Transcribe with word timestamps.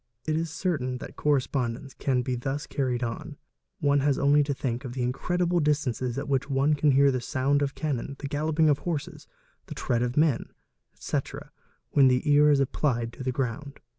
It 0.25 0.35
is 0.35 0.49
certain 0.49 0.97
that 0.97 1.15
correspondence 1.15 1.93
can 1.93 2.23
be 2.23 2.33
thus 2.35 2.65
carried 2.65 3.03
on; 3.03 3.37
one 3.81 3.99
has 3.99 4.17
only 4.17 4.41
to 4.41 4.51
think 4.51 4.83
of 4.83 4.93
the 4.93 5.03
incredible 5.03 5.59
distances 5.59 6.17
at 6.17 6.27
which 6.27 6.49
one 6.49 6.73
can 6.73 6.93
hear 6.93 7.11
the 7.11 7.21
sound 7.21 7.61
of 7.61 7.75
cannon, 7.75 8.15
the 8.17 8.27
galloping 8.27 8.67
of 8.67 8.79
horses, 8.79 9.27
the 9.67 9.75
tread 9.75 10.01
of 10.01 10.17
men, 10.17 10.47
etc., 10.91 11.51
when 11.91 12.07
the 12.07 12.27
ear 12.27 12.49
is 12.49 12.59
applied 12.59 13.13
to 13.13 13.23
the 13.23 13.31
ground. 13.31 13.79